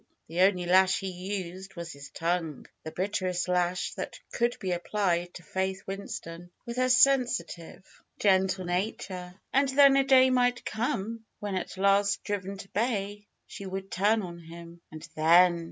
[0.27, 5.35] The only lash he used was his tongue, the bitterest lash that could be applied
[5.35, 7.85] to Faith Winston, with her sensitive,
[8.17, 9.35] 248 FAITH gentle nature.
[9.53, 14.23] And then a day might come, when at last driven to bay, she would turn
[14.23, 14.81] on him.
[14.91, 15.59] And then